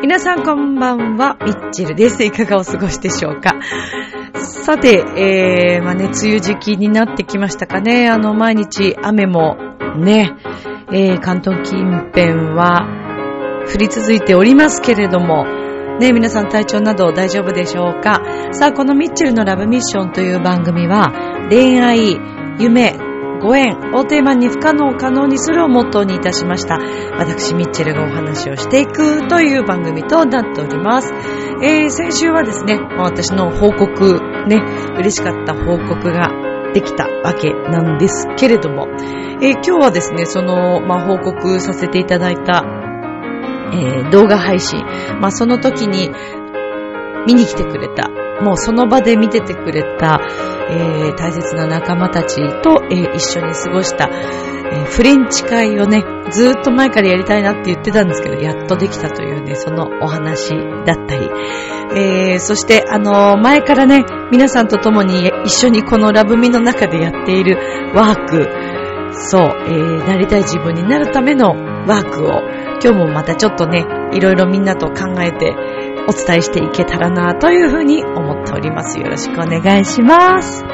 [0.00, 2.24] 皆さんこんばんは、ミッチェルです。
[2.24, 3.54] いかがお過ごしでしょうか？
[4.68, 8.10] さて、えー、まあね、梅雨時期になってきましたかね。
[8.10, 9.56] あの、毎日雨も
[9.96, 10.36] ね、
[10.92, 12.86] えー、関東近辺は
[13.72, 15.46] 降り続いておりますけれども、
[16.00, 18.20] ね、皆さん体調など大丈夫でしょうか
[18.52, 21.14] さあ、このミッチェルのラブミッションという番組は、
[21.48, 22.18] 恋愛、
[22.58, 22.94] 夢、
[23.40, 26.78] ご縁をテーマに不可能を可能にするをモットーにいたしました。
[27.16, 31.10] 私、ミッチェルがお話をしていくという番組となっております。
[31.62, 34.56] えー、先週はですね、私の報告、ね、
[34.96, 36.30] 嬉しかった報告が
[36.72, 38.88] できたわけなんですけれども、
[39.40, 42.64] えー、今日はですね、その、まあ、報告させていただいた、
[43.72, 44.84] えー、動画配信、
[45.20, 46.10] まあ、その時に
[47.26, 48.10] 見に来てくれた
[48.42, 50.20] もうその場で見ててくれた、
[50.70, 60.50] えー、大切な仲間たちと、えー、一緒に過ごした、えー、フレンチ会をね、ずーっと前からやりたいなって言ってたんですけど、やっとできたというね、そのお話
[60.84, 61.28] だったり、
[61.96, 67.56] えー、そしてあの前からね、皆さんと共に一緒にこのラブミの中でやっている
[67.94, 68.68] ワーク、
[69.14, 71.54] そう、えー、なりたい自分になるための
[71.86, 72.28] ワークを、
[72.82, 75.54] 今日もまたちょっとね、いろいろみんなと考えて、
[76.08, 78.98] お伝えしていけたらなというふうに思っております。
[78.98, 80.64] よろしくお願いします。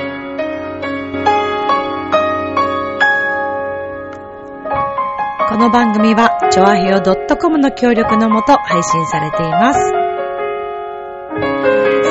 [5.49, 9.81] この番組は、ちょあへよ .com の協力のもと配信されています。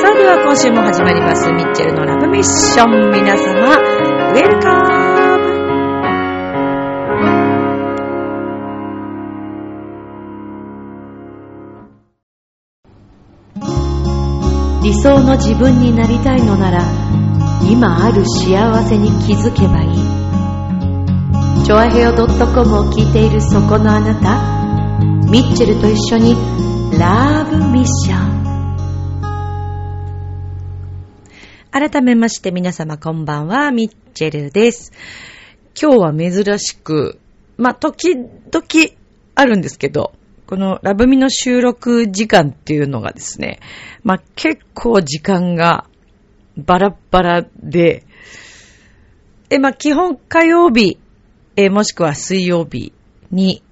[0.02, 3.12] さあでは今週も始まります、ミッチェルのラブミッション。
[3.12, 4.93] 皆様、ウェルカム
[14.84, 16.84] 理想の自分になりたいのなら
[17.64, 19.96] 今ある幸せに気づけばいい。
[21.66, 22.28] チョアヘオ .com
[22.80, 26.36] を聞いているそこのあなたミッチェルと一緒に
[27.00, 28.44] ラブミッション。
[31.72, 34.92] 改めまして皆様こんばんはミッチェルです。
[35.82, 37.20] 今日は珍しく
[37.58, 38.28] まあ、時々
[39.36, 40.14] あるんですけど
[40.54, 43.60] このラブミの収録時間っていうのがですね、
[44.04, 45.88] まあ、結構時間が
[46.56, 48.06] バラバラで、
[49.50, 51.00] え、まあ、基本火曜日、
[51.56, 52.94] え、もしくは水曜日
[53.32, 53.64] に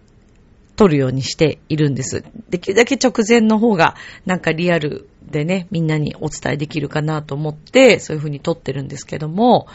[0.76, 2.24] 撮るようにしているんです。
[2.50, 3.94] できるだけ直前の方が
[4.26, 9.68] なんかリアルでね、みんなにお伝えできるかなと思って、そういう風に撮ってるんですけども、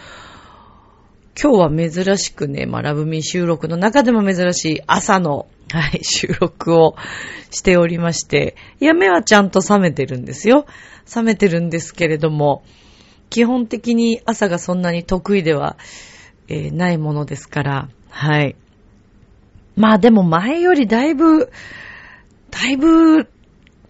[1.40, 6.96] 今日は珍しくね、まあ、ラブミー収録の中でも珍しい朝の、はい、収録を
[7.50, 10.64] しておりまして、いや、目はちゃんと覚めてるんですよ。
[11.04, 12.64] 覚めてるんですけれども、
[13.28, 15.76] 基本的に朝がそんなに得意では、
[16.48, 18.56] えー、ないものですから、はい。
[19.76, 21.50] まあでも前よりだいぶ、
[22.50, 23.28] だいぶ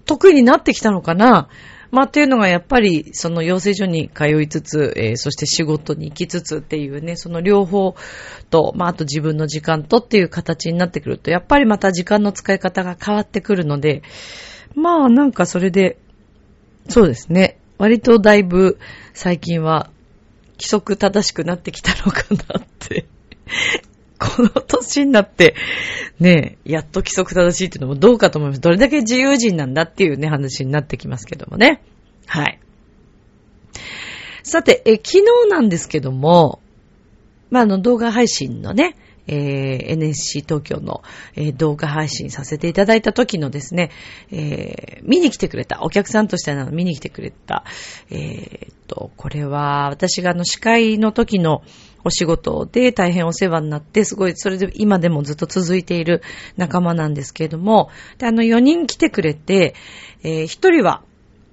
[0.05, 1.49] 得意になってきたのかな。
[1.91, 7.95] まあ、っていうのがやっぱり、その養成所に通いつつ、えー、そして仕事に行きつつっていうね、その両方
[8.51, 14.03] と、まあ、あと自分の時間とっていう形になってくると、やっぱりまた時間の使い方が変わってくるので、
[14.75, 15.99] まあ、なんかそれで、
[16.89, 17.59] そうですね。
[17.79, 18.79] 割とだいぶ
[19.13, 19.91] 最近は
[20.53, 23.07] 規則正しくなってきたのかなって
[24.19, 25.55] この年になって、
[26.19, 28.60] ねえやっと規則正しいっていうのもどうかと思います。
[28.60, 31.82] どれだけ自由人なんだっていうね、話になってきますけどもね。
[32.27, 32.59] はい。
[34.43, 36.60] さて、え昨日なんですけども、
[37.50, 41.03] まあ、あの動画配信のね、えー、NSC 東京の、
[41.34, 43.91] えー、動画配信させていただいた時のですね、
[44.31, 47.65] えー、見に来てくれた、お客さんとしての見に来てくれた、
[48.10, 51.62] えー、と、これは私があの司会の時の
[52.06, 56.23] お仕事で大変お世話になって、すごい、それで今でもずっと続いている
[56.56, 59.75] 仲間なんですけれども、で、あの4人来てくれて、
[60.23, 61.03] えー、1人は、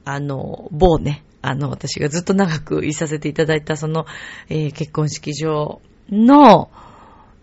[0.06, 4.06] あの、某ね、あの、私がずっと長くいさせていただいた、その、
[4.48, 6.70] えー、結婚式場の、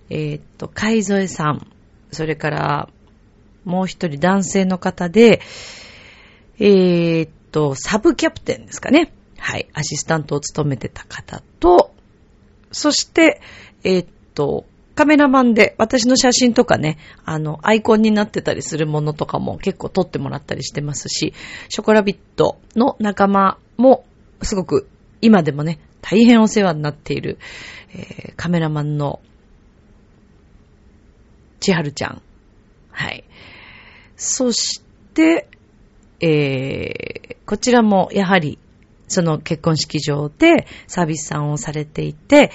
[0.09, 1.67] えー、っと、海添さん、
[2.12, 2.89] それから、
[3.65, 5.41] もう一人男性の方で、
[6.61, 9.12] えー、っと、サブキャプテンですかね。
[9.37, 11.93] はい、アシスタントを務めてた方と、
[12.73, 13.41] そして、
[13.85, 14.65] えー、っと、
[14.95, 21.33] カメラマンで私の写真とかね、あの、アイコンになってたりするものとかも結構撮ってもらったりしてますし、
[21.69, 24.05] ショコラビットの仲間も
[24.43, 24.89] すごく
[25.23, 27.39] 今でもね、大変お世話になっている、
[27.95, 29.21] えー、カメラマンの
[31.61, 32.23] 千春ちゃん。
[32.91, 33.25] はい。
[34.17, 34.83] そし
[35.15, 35.49] て、
[36.21, 38.59] えー、こちらもやはり、
[39.11, 42.53] その結婚式場でサービスさんをされていて、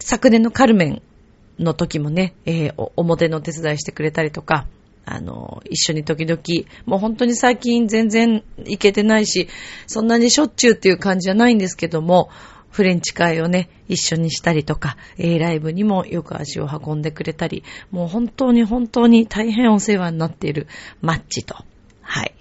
[0.00, 1.02] 昨年のカルメン
[1.60, 4.66] の時もね、えー、表の手伝いしてくれたりとか、
[5.04, 6.40] あの、一緒に時々、
[6.86, 9.48] もう本当に最近全然行けてないし、
[9.86, 12.30] そんなにしょっちゅうっていう感じじゃないんですけども、
[12.70, 17.62] フレンチ会をね、一緒にしたりとか、え、ライブにもよく足を運んでくれたり、
[17.92, 20.66] もう本当に本当に大変お世話になっている
[21.00, 21.56] マッチと。
[22.02, 22.34] はい。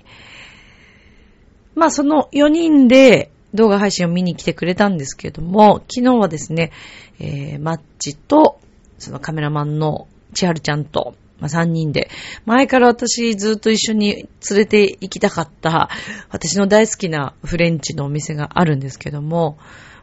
[1.75, 6.71] まあその4人で動画配信を見に来てくれたんですけれども、昨日はですね、
[7.19, 8.59] えー、マッチと、
[8.99, 12.09] そのカメラマンの千春ちゃんと、まあ、3人で、
[12.45, 15.89] 前から私ずっと一緒に連れて行きたかった、
[16.29, 19.57] 私の大好きなフレンチのお店があるんですけども、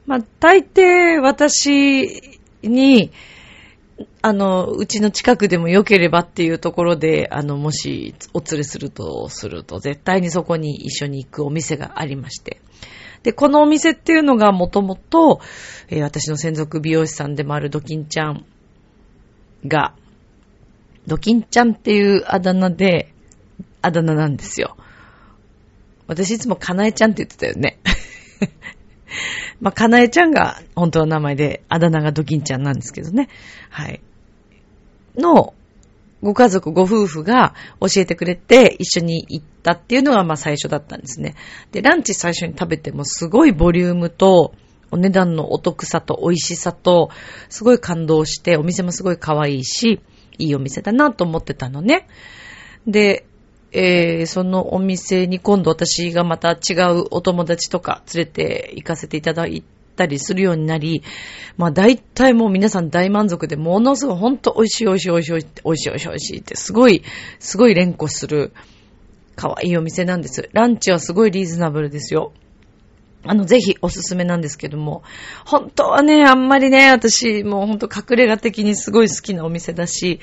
[0.07, 3.13] まあ、大抵私に、
[4.21, 12.61] あの、うちの近くでも良ければっていうところで、あの、もしお連れするとすると、絶対にそこに一緒に行くお店がありまして。
[13.23, 15.41] で、このお店っていうのがもともと、
[15.89, 18.45] えー、私の専属美容師さんでもあるドキンちゃん
[19.67, 19.95] が、
[21.07, 23.13] ドキンちゃんっていうあだ名で、
[23.81, 24.77] あだ名なんですよ。
[26.07, 27.79] 私いつもかなえちゃんって言ってたよね。
[29.61, 33.29] まあ、かなえちゃんが本当の名前で、あだ名がドキンちゃんなんですけどね。
[33.71, 34.01] はい。
[35.17, 35.55] の、
[36.23, 41.35] ご家族、ご夫婦が教えてくれて一緒に行ったっていうのがまあ最初だったんですね。
[41.73, 44.55] で、ランチ最初に食べてもすごいボリュームと、
[44.93, 47.11] お値段のお得さと美味しさと、
[47.49, 50.01] すごい感動して、お店もすごい可愛いし、
[50.39, 52.07] いいお店だなと思ってたのね。
[52.87, 53.25] で、
[53.73, 61.03] えー、そのお店に今度私がまた違うお友達とか連れて行かせていただいてたりするようになり、
[61.57, 67.03] まあ大体もう皆さん大満足で、ものすごいほんと美味しい美味しい美味しい美味しい美味しい美味しいってすごい、
[67.39, 68.53] すごい連呼する
[69.37, 70.49] 可愛いお店なんです。
[70.53, 72.33] ランチはすごいリーズナブルですよ。
[73.25, 75.05] あの、ぜひおすすめなんですけども、
[75.47, 80.19] 本当はね、あんまりね、私、もうほんと隠れ家的にすごい好きなお店だし、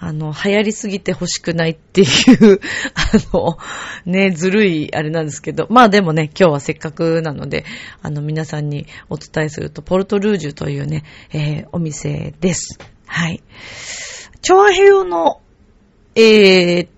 [0.00, 2.60] あの、流行りすぎて欲しくないっていう、
[2.94, 3.58] あの、
[4.06, 7.64] ね、ずるいあれなんですけど、まあでもね、今日はせっかくなので、
[8.02, 12.78] あの、皆さんにお伝えすると、ポルトルージュというね、えー、お店です。
[13.06, 13.42] はい。
[14.40, 15.40] 調和平の、
[16.14, 16.88] えー、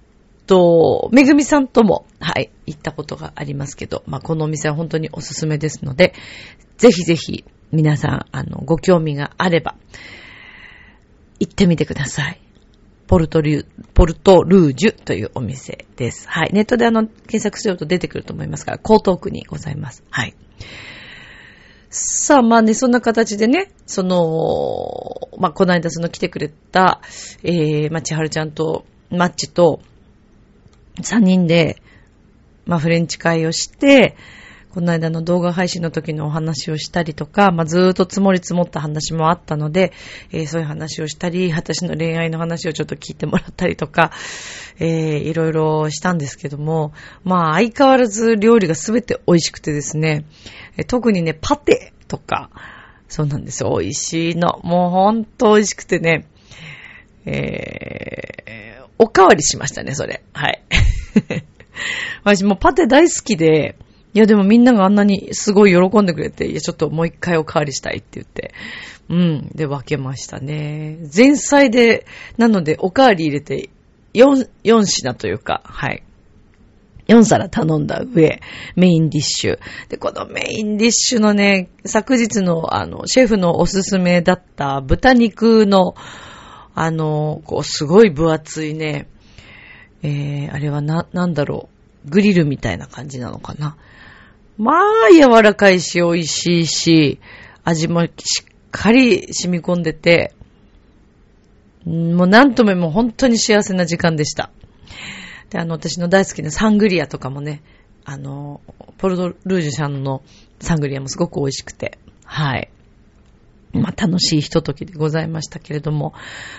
[0.50, 6.12] と、めぐみさんとも、はい、行ったことがありますけど、まあ、このお店は本当におすすめですので、
[6.76, 9.76] ぜひぜひ、皆さん、あの、ご興味があれば、
[11.38, 12.40] 行ってみてください。
[13.10, 16.28] ポルトリュ、ポルトルージュというお店です。
[16.28, 16.50] はい。
[16.52, 20.04] ネットであの、検索すると出てくると思いますから、江東区にございます。
[20.10, 20.36] はい。
[21.88, 27.00] さあ、まあね、そんな形でね、その、まあ、この間その来てくれた、
[27.42, 29.80] えー、まあ、千春ちゃんと、マッチと、
[31.02, 31.82] 3人で、
[32.64, 34.16] まあ、フレンチ会をして、
[34.72, 39.92] この間の動画配信の時のお話をしたりとか、まあ、ずーっと積もり積もった話もあったので、
[40.30, 44.12] えー、そういう話をしたり、私の恋愛の話をちょっと聞いてもらったりとか、
[44.78, 46.92] えー、いろいろしたんですけども、
[47.24, 50.24] まあ、相変わらず料理がすべて美味しくてですね、
[50.86, 52.50] 特にね、パテとか、
[53.08, 53.76] そうなんですよ。
[53.76, 54.60] 美味しいの。
[54.62, 56.28] もうほんと美味しくてね、
[57.26, 60.22] えー、おかわりしましたね、それ。
[60.32, 60.62] はい。
[62.22, 63.74] 私もパテ大好きで、
[64.12, 68.54] いやでもみんながあんなにすごい喜んでくれて、いやちょっともう一回おかわりしたいって言って、
[69.08, 70.98] うん、で分けましたね。
[71.14, 73.70] 前菜で、なのでおかわり入れて
[74.14, 76.02] 4、4品というか、はい。
[77.08, 78.40] 4皿頼んだ上、
[78.76, 79.58] メインディッシュ。
[79.88, 85.94] で、このメインディッシュのね、昨日のあの、シェフのおすすめだった豚肉の、
[86.74, 89.08] あの、こう、すごい分厚いね、
[90.02, 91.68] えー、あれはな、なんだろ
[92.06, 92.10] う。
[92.10, 93.76] グリルみたいな感じなのかな。
[94.60, 97.18] まあ、柔らかいし、美味しいし、
[97.64, 98.12] 味もしっ
[98.70, 100.34] かり染み込んでて、
[101.86, 104.50] もうなんとももう本当に幸せな時間でした。
[105.48, 107.62] で、あの、私の大好きなサングリアとかもね、
[108.04, 108.60] あの、
[108.98, 110.22] ポルドルージュさんの
[110.60, 112.70] サングリアもすごく美味しくて、はい。
[113.72, 116.12] まあ、楽しいひとときでございましたけれども。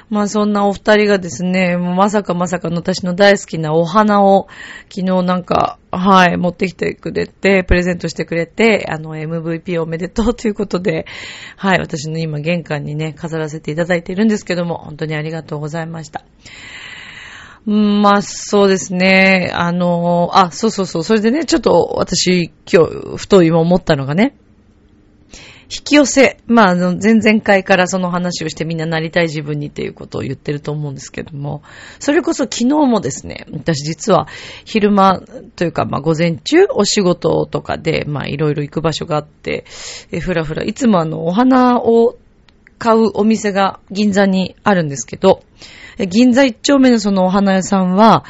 [0.09, 4.47] まあ、そんなお二人がですね、もうまさかまさかの私の大好きなお花を
[4.89, 11.05] 昨日なんか、はい、持ってきてくれて、プレゼントしてくれて、あの、MVP おめでとうということで、
[11.57, 16.23] はい、私の今玄関にね、飾らせていただいているんですけども、本当にありがとうございました。
[17.65, 19.51] まあ、そうですね。
[19.53, 21.03] あの、あ、そうそうそう。
[21.03, 24.35] それでね、ちょっと私、今日、ふと今思ったのがね、
[25.73, 26.37] 引き寄せ。
[26.47, 31.63] まあ、あの、前々回からその話をしてみんななりたい自分にっていうことを言ってると思うんですけども、
[31.99, 34.27] それこそ昨日もですね、私実は
[34.65, 35.21] 昼間
[35.55, 39.63] というか、まあ午前中お仕事とかで、まあいろいろ行く場所があって、
[40.11, 42.17] えふらふら、いつもあの、お花を
[42.77, 45.41] 買うお店が銀座にあるんですけど、
[45.97, 48.25] 銀座一丁目のそのお花屋さんは、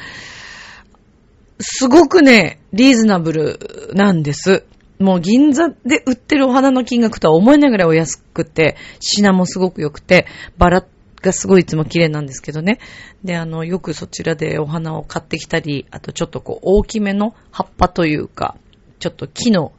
[1.59, 4.63] すごくね、リーズナブルなんです。
[5.01, 10.25] もう銀座で売ってるお花の金額とは思えないぐらいお安くて、品もすごく良くて、
[10.57, 10.85] バラ
[11.21, 12.79] がすごいいつも綺麗なんですけどね。
[13.23, 18.55] で、あの、よくそちらでお花を買ってきたり、あとちょっとこう大きめの葉っぱというか、
[18.99, 19.73] ちょっと木の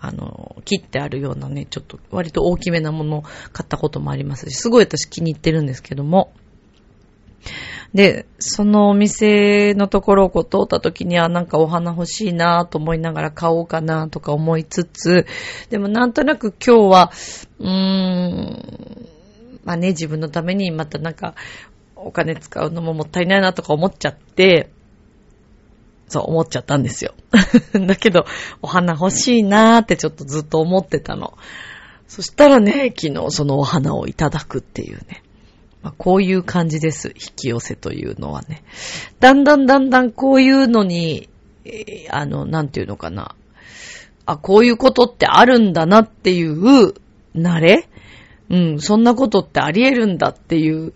[0.00, 6.32] あの、切ってあるようなね、ちょっと割と大きめなものを買ったこともありますし、すごい私気に入ってるんですけども。
[7.94, 15.26] で、そのお店のところをこう通った時にはなんかお花欲しいなと思いながら買おうかなとか思いつつ、
[15.70, 17.12] でもなんとなく今日は、
[17.58, 19.08] うーん、
[19.64, 21.34] まあね、自分のためにまたなんか
[21.96, 24.70] お金使うのももったいないなとか思っちゃって、
[26.08, 27.14] そう思っちゃったんですよ。
[27.86, 28.24] だけど、
[28.62, 31.36] お花欲しいなーってちょっとずっと思ってたの。
[32.06, 35.22] そしたらね、昨日そのお花をいただくっていうね。
[35.82, 37.08] まあ、こういう感じです。
[37.08, 38.64] 引き寄せというのはね。
[39.20, 41.28] だんだんだんだんこういうのに、
[42.10, 43.34] あの、なんていうのかな。
[44.26, 46.94] あ、こういうことってあるんだなっていう
[47.34, 47.88] 慣れ？
[48.50, 50.94] うん、そんなことってあり得るんだっていう、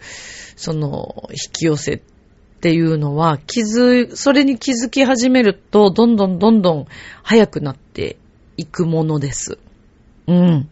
[0.57, 2.01] その、引き寄せっ
[2.61, 6.87] ていうのは、気づ、それに気づき始めると、どんどんどんどん
[7.23, 8.17] 早くなって
[8.57, 9.59] いくものです。
[10.27, 10.69] うん。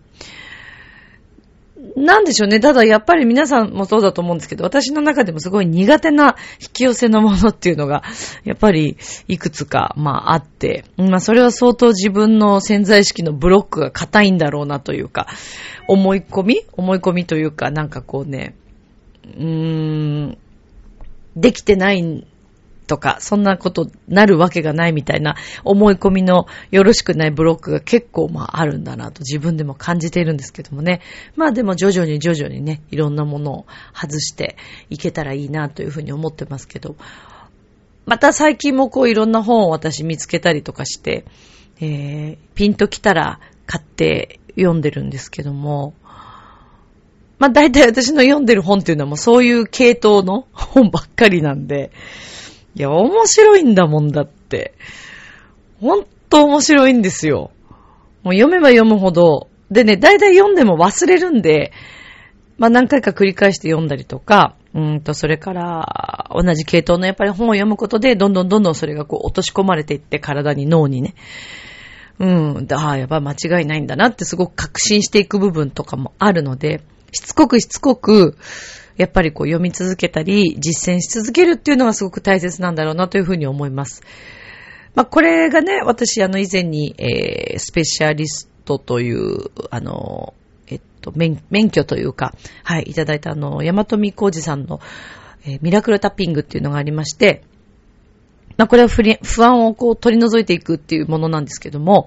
[1.97, 2.61] なんでしょうね。
[2.61, 8.03] ただやっぱり皆さんもそうだと思うんですけど、私の中でもすごい苦手な引き寄せのものっていうのが、
[8.45, 8.97] やっぱり
[9.29, 15.27] いくつか、まああって、まあそれは相当自分の潜在意識のブロックが硬いんだろうなというか、
[15.89, 18.55] 思い込み思い込みというか、なんかこうね、
[19.37, 20.39] うーん、
[21.37, 22.27] できてない
[22.91, 31.01] とか、そんなことなるわけがないみたいな思い込みのよろしくないブロックが結構まああるんだなと自分でも感じているんですけどもね。
[31.37, 34.57] まあでも徐々に徐々にね、いろんなものを外して
[34.89, 36.97] いけたらいいなというふうに思ってますけど、
[38.07, 41.25] また最近もこういろんな本を私見つけたりとかして、
[41.81, 45.95] えー、ピンと来たら買って読んでるんですけども、
[47.39, 51.93] まあ大体私の読んでる本っていうのはもうそういう系統の本ばっかりなんで、
[52.75, 54.75] いや、面白いんだもんだって。
[55.81, 57.51] ほんと面白いんですよ。
[58.23, 61.73] もう読めば読むほど、でね、大体読んでも忘れるんで、
[62.59, 71.15] まあ何回か繰り返して読んだりとか、うんと、それから、同じ系統のやっぱり本を読むことで、どんどんどんどんそれがこう落とし込まれていって、体に脳にね。
[72.21, 78.37] うん、ああ、やっぱ間違いないんだなってすごく確信していく部分とかもあるので、しつこくしつこく、
[79.01, 84.03] やっぱりこう読み続けたり、実践し続けるっていうのがすごく大切なんだろうなというふうに思います。
[84.95, 90.35] まあ、これがね、私、あの、以前に、えー、スペシャリストという、あの、
[90.67, 94.81] えっと、免免許というか、はい、いただいたあの、山富浩二さんの、
[95.47, 97.43] えー、ミラクルタッピングっていうのがありまして、
[98.59, 102.07] まあ、これは不安をこう取り除いていくっていうものなんですけども、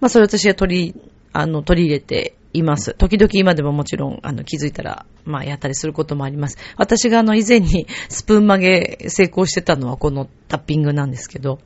[0.00, 1.00] まあ、それ私は取り、
[1.34, 2.94] あの、取り入れています。
[2.94, 6.56] 時々今でももちろん、あの、気づいたら、まあ、やったりすることもあります。
[6.76, 11.58] 私があの、以前にスプーン曲げ成功してたのはこのタッピングなんですけど、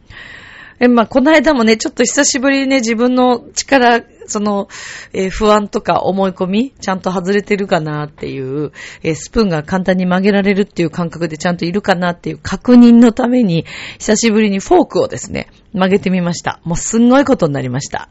[0.80, 4.68] え、まあ、この間もね、ちょっと久しぶりにね、自分の力、その、
[5.12, 13.64] えー、不安とか思い込み、ちゃんと外れてるかなっていう、えー、スプーンが簡単に曲げられるっていう感覚でちゃんといるかなっていう確認のために、
[13.98, 16.60] 久しぶりにフォークをですね、曲げてみました。
[16.64, 18.08] もうすんごいことになりました。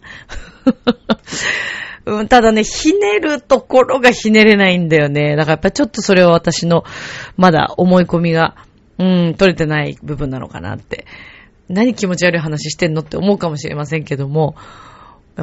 [2.05, 5.35] うん、ただね、ひねるところがひねれないんだよね。
[5.35, 6.83] だからやっぱちょっとそれは私の、
[7.35, 8.55] まだ思い込みが、
[8.97, 11.05] うん、取れてない部分なのかなって。
[11.69, 14.55] 何気持ち悪い話してんのって思うかもしれませんけども、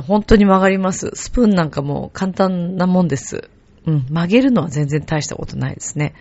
[0.07, 1.11] 本当に曲がります。
[1.15, 3.49] スプーンなんかも簡単なもんです。
[3.87, 6.15] うん、曲げるのは全然大したことないですね。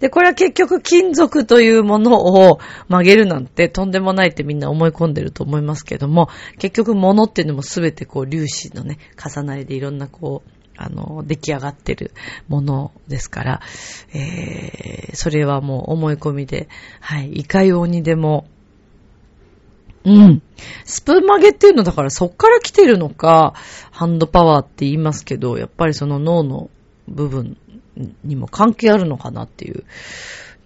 [0.00, 6.28] で、これは結局金属というものを 曲げるなんてとんでもないってみんな思い込んでると思いますけども、
[6.58, 12.12] 結局物っていうのもすべてこう粒子のね、重なりでいろんなこう、あの、出来上がってる
[12.48, 13.60] ものですから、
[14.12, 16.68] えー、それはもう思い込みで、
[17.00, 18.46] はい、いかようにでも、
[20.04, 20.42] うん。
[20.84, 23.54] スプーン曲げっていうのだからそっから来てるのか、
[23.90, 26.70] ハンドパワーって言いますけど、やっぱりその脳の
[27.08, 27.56] 部分
[28.24, 29.84] にも関係あるのかなっていう。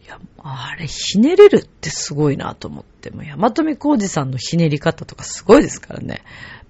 [0.05, 3.11] いや、あれ、ひねれるってすごいなと思って。
[3.11, 6.23] もう、山富浩二さんのひねり方とかすごいですからね。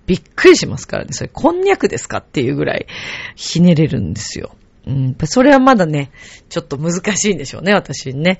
[0.07, 1.13] びっくりしますからね。
[1.13, 2.87] それ、こんにゃくですかっていうぐらい
[3.35, 4.55] ひねれるんですよ。
[4.87, 6.13] うん、それはまだね、
[6.49, 8.39] ちょっと難しいんでしょうね、私ね。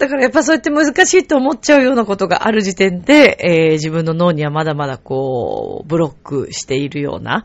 [0.00, 7.44] だからやっぱそうやって難しいと思っちゃうようなことがある時点で、えー、自分の脳にはまだまだこう、ブロックしているような、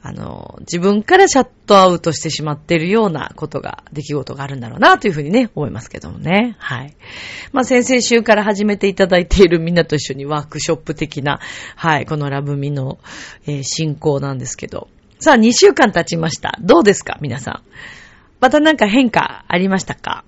[0.00, 6.54] あの、自分からシャットアウトしてしまっているようなことが、出来事があるんだろうな、というふうにね、思いますけどもね。
[6.60, 6.94] はい。
[7.52, 11.40] まあ、先々週から始めていただいているみんなと一緒にワークショップ的な、
[11.74, 13.00] はい、このラブミの、
[13.48, 14.86] えー、進行なんですけど。
[15.18, 16.56] さあ、2週間経ちました。
[16.60, 17.62] どうですか皆さん。
[18.38, 20.24] またなんか変化ありましたか？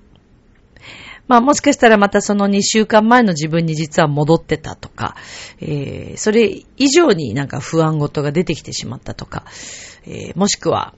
[1.31, 5.15] まあもしかしたらまたその2週間前の自分に実は戻ってたとか、
[5.61, 9.45] えー、それ以上になんか不安事が出てきてしまったとか、
[10.07, 10.93] えー、もしくは、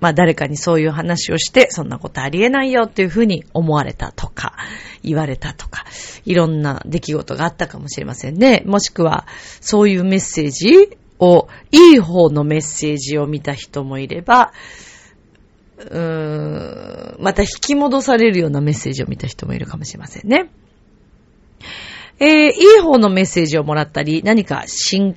[0.00, 4.56] まあ誰かにそういう話をして、そんなことありえないよっていうふうに思われたとか、
[5.02, 5.84] 言われたとか、
[6.24, 8.62] いろんな出来事があったかもしれませんね。
[8.64, 9.26] もしくは、
[9.60, 14.54] そういうメッセージを、いい方のメッセージを見た人もいれば、
[15.78, 20.50] うーん、また引き戻されるようなメッセージを見た人もいるかもしれませんね。
[22.20, 25.16] えー、いい方のメッセージをもらったり、何か進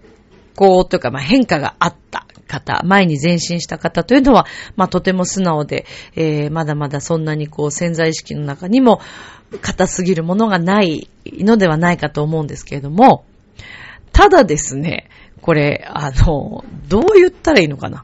[0.55, 5.85] 行というか、まあ、変化があった方、前に前進した方というのは、まあ、とても素直で、
[6.15, 8.99] えー、まだまだそんなにこう潜在意識の中にも
[9.61, 13.25] 硬すぎるものがないのではないかと思うんですけれども、
[14.11, 15.09] ただですね、
[15.41, 18.03] これ、あの、どう言ったらいいのかな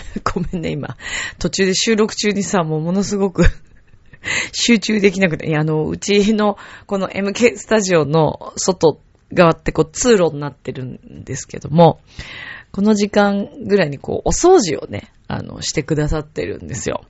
[0.34, 0.96] ごめんね、今。
[1.38, 3.44] 途中で収録中にさ、もうものすごく
[4.52, 9.00] 集中できなくて、いや、あの、うちの、この MK スタジオの外
[9.32, 12.00] 側ってこう通路になってるんですけども、
[12.72, 17.04] この時間ぐらいにこう、お掃除をね、あの、してくださってるんですよ。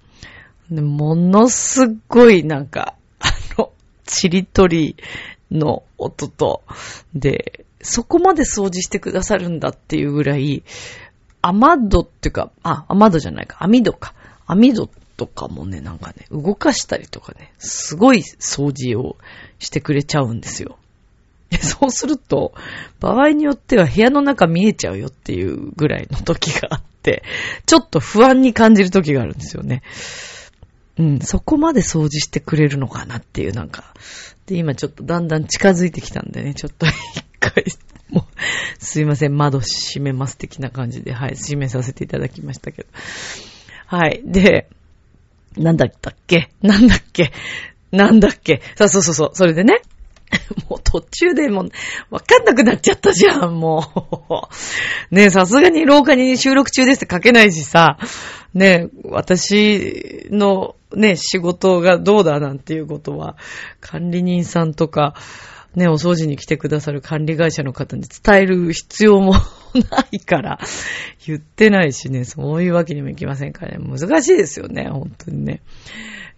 [0.71, 3.73] でものすっごいなんか、あの、
[4.05, 4.97] ちりとり
[5.51, 6.63] の音と、
[7.15, 10.63] で、そこまで掃除してくださるんだっていうぐらい、
[11.43, 14.15] 雨戸っていうか、あ、雨戸じゃないか、網戸か。
[14.47, 19.17] 網戸とかもね、なんかね、動かしたりとかね、すごい掃除を
[19.59, 20.79] してくれちゃうんですよ。
[21.61, 22.53] そうすると、
[23.01, 27.23] 場合によっては部屋の中見えちゃうよっていうぐらいの時があって、
[27.67, 29.83] ちょっと不安に感じる時があるんですよね。
[30.99, 33.95] うん、そこまで掃除してくれるのかなっていうなんか。
[34.47, 36.93] で、今ちょっとだんだん近づいてきたんでね、ちょっと一
[37.39, 37.65] 回
[38.11, 42.89] もう、すいません、窓閉めます的な感じで、はい、閉めさせていただきましたけど。
[43.87, 44.23] はい。
[44.25, 44.69] で、
[45.57, 46.51] なんだったっけ？
[46.63, 47.33] なんだっけ？
[47.91, 48.61] なんだっけ？
[48.77, 49.31] さあ、そうそうそう。
[49.35, 49.81] それでね。
[50.69, 51.71] もう途中でもう、
[52.11, 53.87] わかんなくなっちゃったじゃん、も
[54.31, 54.35] う。
[55.15, 57.99] ね、さすがに廊下に収録中ですって書けないしさ、
[58.53, 63.37] ね、私のね、仕事がどうだなんていうことは、
[63.81, 65.15] 管理人さんとか、
[65.75, 69.41] ね、お掃除に来てくださる管理会社の方に伝える必要もな
[70.11, 70.59] いから、
[71.27, 75.61] 言ってないしね、そういうわけにもいきませんからね、難しいですよね、本当にね。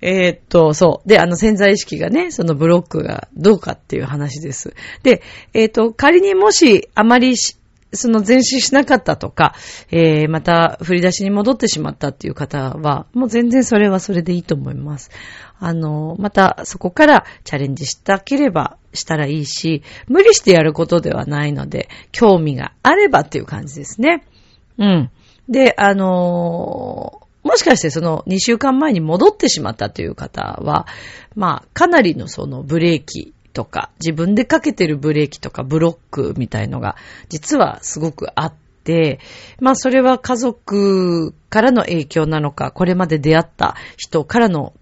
[0.03, 1.09] えー、っと、そう。
[1.09, 4.75] で、あの潜在意識がね、そのブロックがどうかっていう話です。
[5.03, 7.37] で、えー、っと、仮にもしあまり
[7.93, 9.55] その前進しなかったとか、
[9.91, 15.11] えー、また振り出しに戻ってしまったっていう方は、もう全然それはそれでいいと思います。
[15.59, 24.25] あの、またそこからチャレンジしたければしたらいいし、無理してやることではないので、興味があればっていう感じですね。
[24.79, 25.11] うん。
[25.49, 30.87] で、あの、もしかしてその2週間前に戻ってしまったという方は、
[31.35, 36.97] まあ、かなりのそのブレーキとか、自分でかけてるブレーキとかブロックみたいのが、
[37.29, 39.21] 実はすごくあって、
[39.61, 44.73] まあそれは家族からの影響なのか、これまで出会った人からの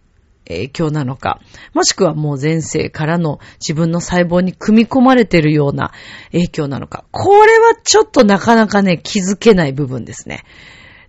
[0.48, 1.40] 影響なのか、
[1.74, 5.92] もしくはもう前世からの自分の細胞に組み込まれてるような
[6.32, 10.44] 影響なのか、これはちょっとなかなかね、気づけない部分ですね。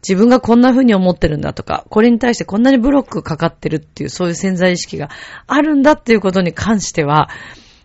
[0.01, 5.09] 自分がこんな風に思ってるんだとか、これに対してこんなにブロックかかってるっていう、そういう潜在意識が
[5.47, 7.29] あるんだっていうことに関しては、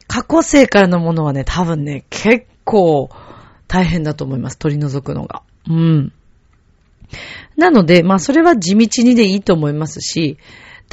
[0.07, 3.11] 過去生からのものはね、多分ね、結構
[3.67, 4.59] 大変だと思います。
[4.59, 5.43] 取り除くのが。
[5.69, 6.13] うん。
[7.57, 10.39] なので、まあそれは地道にでいいと思いますし、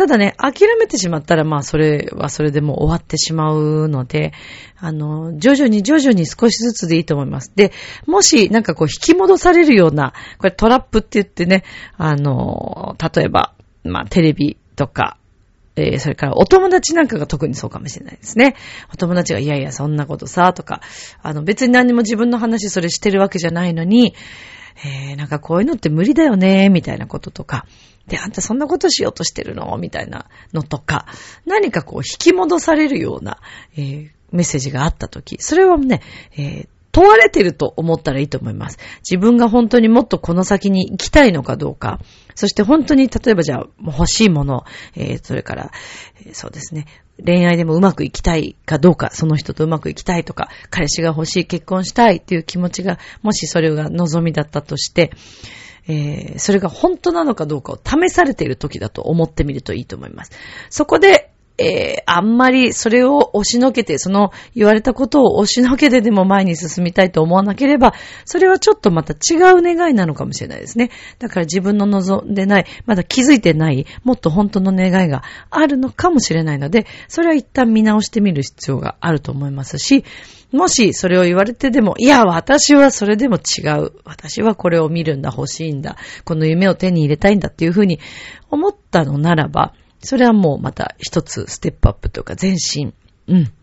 [0.02, 4.34] ただね、諦めてしまったら、まあ、それはそれでも終わってしまうので、
[4.80, 7.52] あの、徐々に徐々に少しずつでいいと思います。
[7.56, 7.72] で、
[8.08, 11.64] もし、なんかこう、引き戻されるような、これトラップって言ってね、
[12.00, 15.18] あの、例えば、まあ、テレビとか、
[15.76, 18.56] えー、それからお友達なんかが特にそうかもしれないですね。
[18.92, 20.82] お友達が、いやいや、そんなことさ、とか、
[21.22, 24.16] あの、別に何も自分の話それしてるわけじゃないのに、
[24.84, 27.68] えー、なんかこういうのって無理だよね、みたいなこととか、
[28.12, 29.78] で、あんたそんなことしようとしてるの？
[29.78, 31.06] みたいなのとか、
[31.46, 33.38] 何かこう引き戻されるような、
[33.78, 36.02] えー、メッセージがあったとき、それはね、
[36.34, 38.80] えー、問われてると思ったらいいと思います。
[39.10, 42.02] 自分が本当にもっとこの先に行きたいのかどうか。
[42.36, 45.72] そして本当に、例えばじゃあ、欲しいもの、えー、それから、
[46.26, 46.88] えー、そうですね、
[47.24, 55.12] 恋愛でもうまくいきたいかどうか、その人とうまくいきたいとか、彼氏が欲しい、結婚したいっていう気持ちが、もしそれが望みだったとして、
[55.88, 60.32] えー、それが本当なのかどうかを試されている時だと思ってみるといいと思います。
[60.70, 67.94] そこで、えー、あんまりそれを押しのけて、その言われたことを押しのけてでも前に進みたいと思わなければ、
[68.26, 70.90] それはちょっとまた違う願いなのかもしれないですね。
[71.20, 80.04] だから自分の望んでない、まだ気づいてない、もっと本当の願いがあるのかもしれないので、それは一旦見直してみる必要があると思いますし、
[80.52, 83.94] もしそれを言われてでも、いや、私はそれでも違う。
[84.04, 85.98] 私はこれを見るんだ、欲しいんだ。
[86.26, 88.00] この夢を手に入れたいんだっていうふうに
[88.50, 92.94] 思ったのならば、それはもうまた一つステップアップというか前進、
[93.28, 93.54] うん、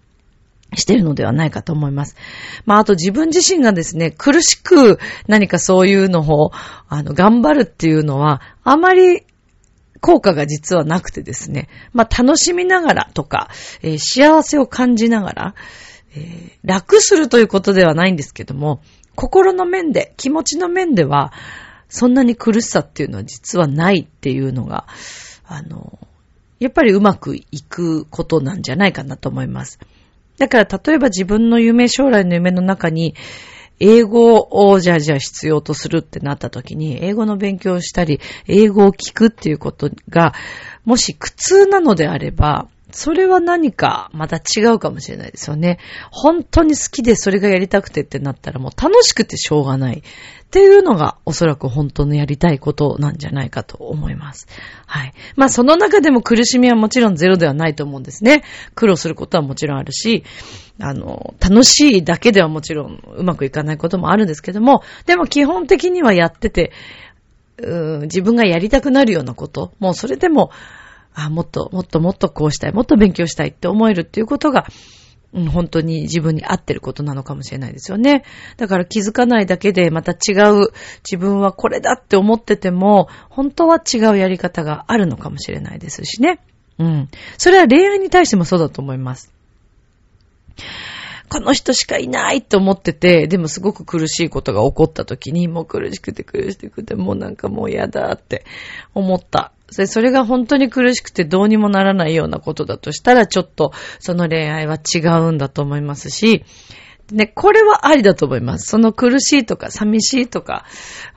[0.76, 2.16] してるのではないかと思います。
[2.64, 6.52] まあ、あと自分自身がですね、苦しく何かそういうのを、
[6.88, 9.24] あの、頑張るっていうのは、あまり
[10.00, 13.48] 効果が実はなくてですね、まあ、楽しみながらとか、
[13.82, 15.54] えー、幸せを感じながら、
[16.18, 18.82] えー、楽するということではないんですけども、
[19.14, 21.32] 心の面で、気持ちの面では、
[21.88, 24.86] そんなに苦しさっていうのは実はないっていうのが、
[25.46, 25.98] あの、
[26.60, 29.78] やっぱりうまくいくことなんじゃないかなと思います。
[30.38, 33.14] だから例えば自分の夢、将来の夢の中に、
[33.80, 40.34] 英語をじゃあじゃあ必要とするってなった時に、英語の勉強をしたり、英語を聞くっていうことが、
[40.84, 45.78] もし苦痛なのであれば、それは何かまた違うかもしれないですよね。
[46.10, 50.02] 本当に好きでそれがやりたくてってなったらもう楽しくてしょうがない。
[50.48, 54.46] っていうのがおそらく本当のやりたいことなんじゃないかと思います。
[54.86, 55.12] はい。
[55.36, 58.42] まあその中でも苦しみはもちろんゼロではないと思うんですね。
[58.74, 60.24] 苦労することはもちろんあるし、
[60.80, 66.72] あの、楽しいだけではもちろんうまくいかないこともあるんですけども、でも基本的にはやってて、
[67.58, 70.50] うん自分がやりたくなるようなこと、もうそれでも、
[71.18, 74.66] あ、もっと、もっともっとこうしたい、もっと勉強したいって思えるっていうことが、
[75.52, 78.24] 本当に自分に合ってることなのかもしれないですよね。
[78.56, 80.72] だから気づかないだけでまた違う
[81.04, 86.40] 自分はこれだって思ってても、本当は違うやり方があるのかもしれないですしね。
[86.78, 87.08] うん。
[87.36, 89.32] それは恋愛に対してもそうだと思います。
[91.28, 98.46] この人しかいないと思ってて、でもすごく苦しいことが起こった時に、もう苦しくて苦しくて、もうなんかもう嫌だって
[98.94, 106.44] 思ったそれが本当に苦しくてどうにもならないようなことだとしたら、ちょっとその恋愛は違うんだと思いますし、
[107.12, 108.66] ね、これはありだと思います。
[108.66, 110.66] その苦しいとか寂しいとか、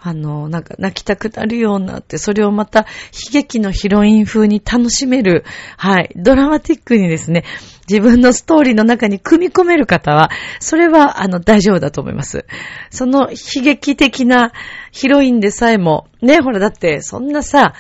[0.02, 2.86] あの、なんか泣きたくなるようなって、それをまた悲
[3.34, 5.44] 劇のヒロイン風に楽しめる、
[5.76, 7.44] はい、ドラマティックにですね、
[7.90, 10.30] 自分のストーリーの中に組み込める方は、
[10.62, 12.46] それは、あの、大丈夫だと思います。
[12.90, 14.54] その悲劇的な
[14.94, 17.74] ヒロインでさえも、ね、ほら、だって、そんなさ、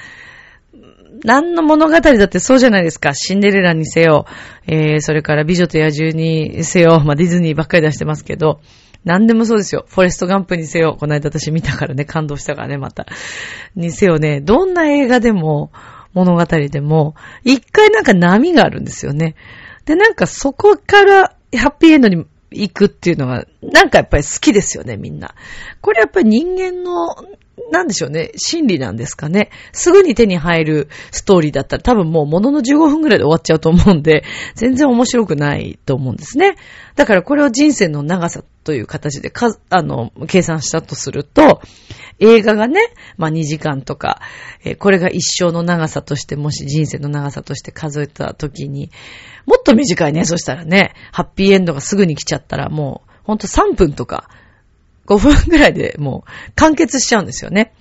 [1.24, 3.14] 何の物語だってそうじゃないですか。
[3.14, 4.26] シンデレラにせよ、
[4.68, 8.60] えー、それから美女と野獣にせよ、まあ、ディズニーばっかり出してますけど、
[9.04, 9.86] 何でもそうですよ。
[9.88, 13.08] フォレストガンプにせよ、この間私見たからね、感動したからね、また。
[13.76, 15.72] にせよね、どんな映画でも、
[16.14, 19.36] 物語でも、一回なんか波があるんですよね。
[19.86, 25.34] で、なんかそこからハッピーエンドに行くっていうのが、なんかやっぱり好きですよね、みんな。
[25.82, 27.16] これやっぱり人間の
[27.72, 29.50] なんでしょうね、心理なんですかね。
[29.72, 34.24] すぐに手に入るストーリーだったら多分もうものの15分くらいで終わっちゃうと思うんで、
[34.56, 36.56] 全然面白くないと思うんですね。
[36.96, 41.62] だからこれを人生の長さという形でか、あの、計算したとすると、
[42.20, 42.80] 映画がね、
[43.18, 44.22] まあ2時間とか、
[44.64, 48.92] えー、これが一生の長さとして、もし人生の長さとして数えたときに、
[49.46, 54.30] もっと短いね、そしたらね、ハッピーエンドがすぐに来ちゃったらもう、ほんと3分とか、
[55.12, 57.74] 5分ぐらいでもう完結しちゃうんですよね。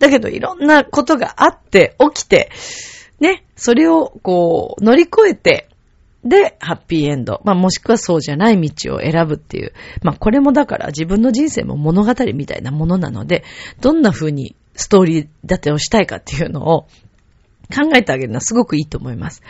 [0.00, 2.50] だけどいろんなことがあって、起きて、
[3.20, 5.68] ね、それをこう乗り越えて、
[6.24, 7.40] で、ハッピーエンド。
[7.44, 9.72] まあ、もしくはそうじゃない道を選ぶっていう。
[10.02, 13.44] まあ、これもだから自分の人生も物語みたいなものなので、
[13.80, 16.88] どんな風にストーリー立てをしたいかっていうのを
[17.72, 19.42] 考えてあげるのはすごくいいと思います。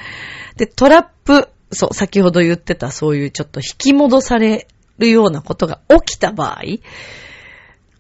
[0.57, 6.63] で、トラップ、そう、先ほど言ってたそういうちょっと引き戻されるようなことが起きた場合、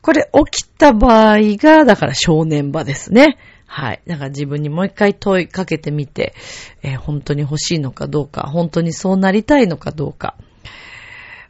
[0.02, 3.38] これ起きた場合が、だから正念場ですね。
[3.66, 4.02] はい。
[4.06, 6.34] だから自分にもう一回問いかけてみて、
[6.82, 10.36] えー、本当に欲しいのかどうか、本当にそうなりたいのかどうか。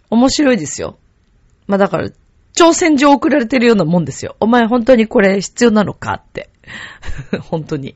[0.08, 0.96] 面白いですよ。
[1.66, 2.08] まあだから、
[2.56, 4.34] 挑戦状送られてるようなもんですよ。
[4.40, 6.50] お前本当にこれ必要なのかって。
[7.48, 7.94] 本当に。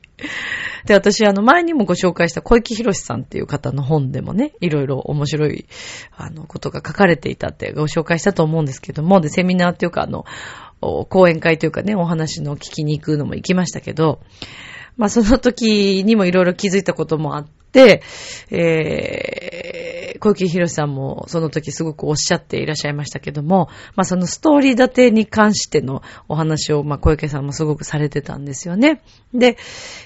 [0.85, 5.65] で、私、あの、前にもご紹介した小池博さんっていう方の本でもね、いろいろ面白い、
[6.15, 10.25] あの、ことが書かれていたってご紹介したと思うんですけども、で、セミナーっていうか、あの、
[10.79, 14.21] 講演会というかね、お話の聞きに行くのも行きましたけど、
[14.97, 18.01] まあ、その時にもいろいろ気づいたこともあって、
[18.49, 29.01] えー、小池博さんもその時すごくおっしゃっていらっしゃいましたけども、まあ、そのストーリー立てに関してのお話を、まあ、小池さんもすごくされてたんですよね。
[29.33, 29.57] で、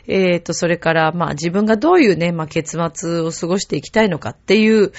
[0.07, 4.93] えっ、ー、と、それから、まあ、自分がどういうね、まあ、結末を過ごしていきたいのかっていう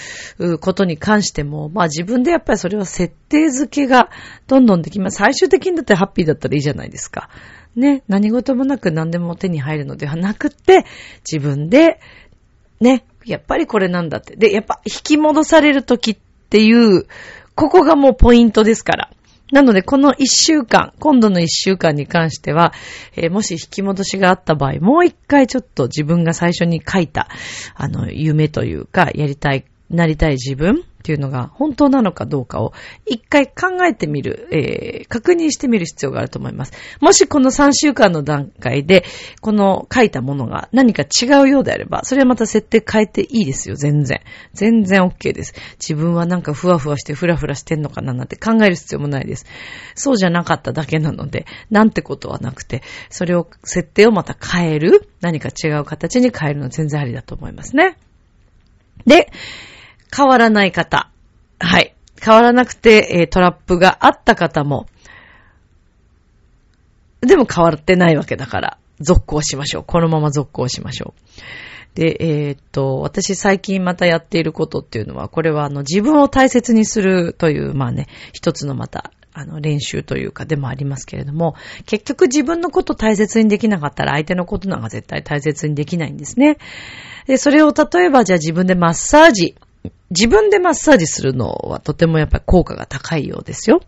[0.60, 4.10] ことに関しても、まあ、自分でやっぱりそれは設定付けが
[4.46, 5.16] どんどんできます。
[5.16, 7.30] 最終的にだってハッピーだったらいいじゃないですか。
[7.74, 10.84] ね、何事もなく何でも手に入るのではなくって、
[11.30, 12.00] 自分で、
[12.80, 14.36] ね、やっぱりこれなんだって。
[14.36, 16.16] で、やっぱ引き戻される時っ
[16.48, 17.06] ていう、
[17.54, 19.10] ここがもうポイントですから。
[19.52, 22.72] なので、この一週間、今度の一週間に関しては、
[23.14, 27.28] えー、もし引き戻しがあった場合、もう一回ちょっと自分が最初に書いた、
[27.74, 32.72] あの、夢というか、やりたい、なりたい自分っていうのが本当なのかどうかを
[33.06, 36.72] 一回考えてみる、えー、確認してみる必要があると思います。
[37.00, 39.04] もしこの3週間の段階で、
[39.40, 44.20] この書いたものが何か違うようであれば、それはまた設定変えていいですよ、全然。
[44.52, 45.54] 全然 OK です。
[45.78, 49.46] 自分はなんかふわふわしてふらふらしてんのかななんて考える必要もないです。
[49.94, 57.96] そうじゃなかっただけなので、なんてことはなくて、それを、設定をまた変える、何か違う形に変えるの全然ありだと思いますね。
[59.06, 59.30] で、
[60.16, 61.10] 変わらない方。
[61.58, 61.94] はい。
[62.22, 64.86] 変わらなくて、えー、トラップがあった方も、
[67.20, 69.84] でも変わってないわけだから、続行しましょう。
[69.84, 71.26] このまま続行しましょう。
[71.94, 86.56] で、えー、っと、私最近またやっていることっていうのは、これはあの自分を大切にするという、まあね、一つのまた、あの練習というかでもありますけれども、結局自分のこと大切にできなかったら相手のことなんか絶対大切にできないんですね。
[87.26, 89.56] で、それを例えばじゃあ自分でマッサージ
[90.10, 93.80] 自分でマッサージするのはとてもやっぱり効果が高いようですよ。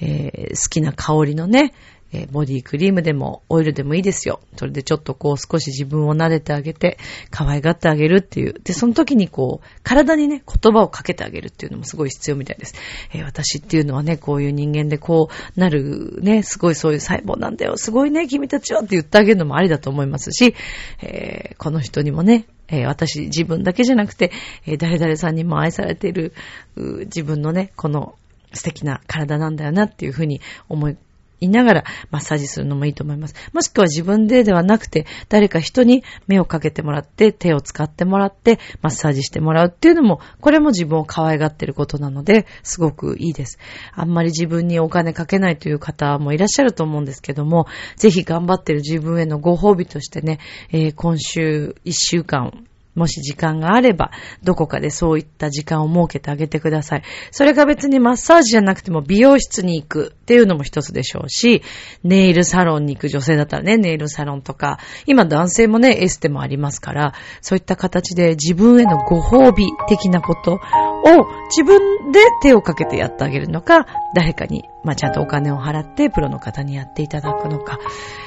[0.00, 1.72] えー、好きな香りのね、
[2.14, 4.40] えー、ボディクリームでもオイルでもいいですよ。
[4.56, 6.96] それでちょっとこう少し自分を撫でてあげて、
[7.30, 8.54] 可愛がってあげるっていう。
[8.62, 12.74] で、その時にこう、体にね、言葉をかけてあげるっていうのもすごい必要みたいです。
[13.12, 17.76] えー、私っていうのはね、こういう人間でこうなるね、すごいそういう細胞なんだよ。
[17.76, 20.54] すごいね、君たちはって言ってあげるのもありだと思いますし、
[21.02, 24.30] えー、この人にもね、えー、私自分だけじゃなくて、
[24.66, 26.32] えー、誰々さんにも愛されている、
[26.76, 28.14] 自分のね、この
[28.52, 30.96] 素敵な体なんだよなっていうふうに思い
[31.44, 33.34] いながらマッサージするのもいいと思います。
[33.52, 43.58] もしくは自分でではなくて、誰か人に目をかけてもらって、手を使ってもらって、マッサージしてもらうっていうのも、これも自分を可愛がってることなので、すごくいいです。
[43.92, 50.38] あんまり自分にお金かけないという方もいらっしゃると思うんですけども、ぜひ頑張ってる自分へのご褒美としてね、
[50.70, 54.10] えー、今週1週間、もし時間があれば、
[54.42, 57.02] どこかでそういった時間を設けてあげてください。
[57.30, 61.62] それが別にマッサージじゃなくても美容室に行くっていうのも一つでしょうし、
[62.02, 70.60] ネイルサロンに行く女性だったらね、ネイルサロンとか、今男性もね、エステもありますから、そういった形で自分へのご褒美的なこと
[71.04, 77.78] を自分で手をかけてやってあげるのか、誰かに、まあ、ちゃんとお金を払ってプロの方にやっていただくのか、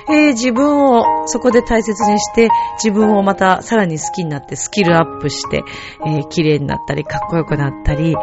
[0.10, 2.50] えー、自分をそこで大切にして、
[2.84, 5.63] 自分をまたさらに好きになってスキルアップして、
[6.06, 8.16] えー、綺麗になったり、かっこよくなったり、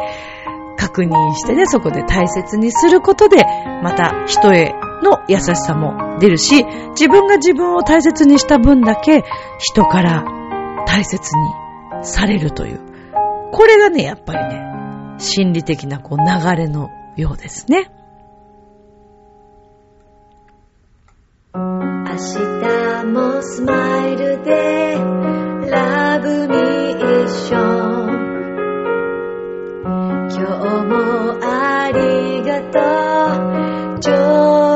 [0.77, 3.43] 確認してね、そこで大切にすることで、
[3.83, 9.23] また人への優しさも出るし、自分が自分を大切にした分だけ、
[9.59, 10.23] 人から
[10.87, 12.84] 大切にされるという。
[13.55, 16.25] これがね、やっぱりね、心理的なこう流
[16.57, 17.89] れのようですね。
[21.53, 24.95] 明日もスマイルで
[25.71, 28.15] ラブミッション
[30.31, 34.74] 今日もありがとう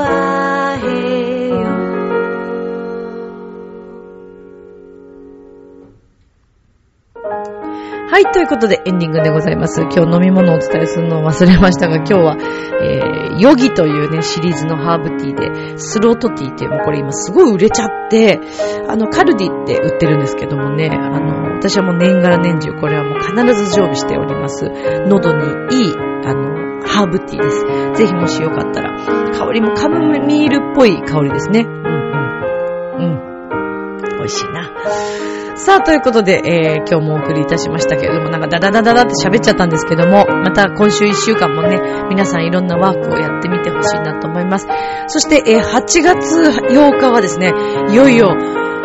[8.12, 9.82] はい、ということでエンディングでございます。
[9.82, 12.38] 今日飲み物をお伝えするのを忘れましたが、今日は、
[12.82, 18.40] えー、ヨギというね、シリーズのハーブティーで、スロートティーっていうのこれ今すごい売れちゃって、
[18.88, 24.66] あの、カルディって売ってるんですけどもね、あの、私はもう年がら年中これはもう必ず常備しております。
[25.06, 25.44] 喉に
[25.78, 25.94] いい、
[26.26, 27.50] あの、ハーブティーで
[27.94, 28.02] す。
[28.02, 28.98] ぜひもしよかったら、
[29.38, 31.60] 香りもカムミールっぽい香りですね。
[31.62, 33.14] うんうん。
[33.14, 34.18] うん。
[34.18, 35.39] 美味しいな。
[35.60, 44.68] さあ、ということで、えー、今日もお送りいたしましたけれども、なんかダダダダダって喋っちゃったんですけども、また今週1週間もね、皆さんいろんなワークをやってみてほしいなと思います。
[45.08, 46.40] そして、えー、8月
[46.74, 47.52] 8日はですね、
[47.92, 48.38] いよいよ、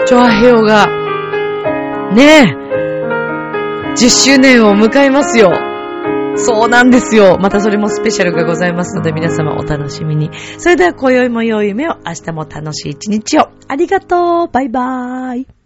[0.04, 0.88] チョアヘオが、
[2.12, 5.52] ねえ、10周年を迎えますよ。
[6.37, 7.38] そうなんですよ。
[7.40, 10.30] またそれもスペシャルがございますので皆様お楽しみに。
[10.58, 13.50] それでは今宵も良い夢を、明日も楽しい一日を。
[13.68, 14.48] ありがとう。
[14.48, 15.63] バイバーイ。